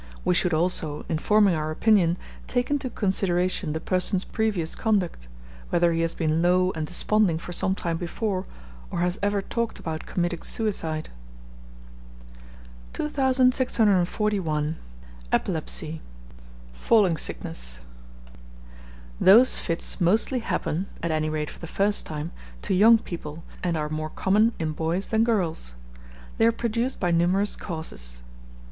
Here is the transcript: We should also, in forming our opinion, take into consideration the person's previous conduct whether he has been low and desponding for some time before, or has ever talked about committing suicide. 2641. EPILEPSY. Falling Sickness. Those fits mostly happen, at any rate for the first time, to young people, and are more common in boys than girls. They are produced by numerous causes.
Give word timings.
We 0.25 0.33
should 0.33 0.51
also, 0.51 1.05
in 1.09 1.19
forming 1.19 1.53
our 1.53 1.69
opinion, 1.69 2.17
take 2.47 2.71
into 2.71 2.89
consideration 2.89 3.73
the 3.73 3.79
person's 3.79 4.23
previous 4.23 4.73
conduct 4.73 5.27
whether 5.69 5.93
he 5.93 6.01
has 6.01 6.15
been 6.15 6.41
low 6.41 6.71
and 6.71 6.87
desponding 6.87 7.37
for 7.37 7.53
some 7.53 7.75
time 7.75 7.97
before, 7.97 8.47
or 8.89 9.01
has 9.01 9.19
ever 9.21 9.43
talked 9.43 9.77
about 9.77 10.07
committing 10.07 10.41
suicide. 10.41 11.09
2641. 12.93 14.77
EPILEPSY. 15.31 16.01
Falling 16.73 17.15
Sickness. 17.17 17.77
Those 19.19 19.59
fits 19.59 20.01
mostly 20.01 20.39
happen, 20.39 20.87
at 21.03 21.11
any 21.11 21.29
rate 21.29 21.51
for 21.51 21.59
the 21.59 21.67
first 21.67 22.07
time, 22.07 22.31
to 22.63 22.73
young 22.73 22.97
people, 22.97 23.43
and 23.61 23.77
are 23.77 23.87
more 23.87 24.09
common 24.09 24.53
in 24.57 24.71
boys 24.71 25.09
than 25.09 25.23
girls. 25.23 25.75
They 26.39 26.47
are 26.47 26.51
produced 26.51 26.99
by 26.99 27.11
numerous 27.11 27.55
causes. 27.55 28.23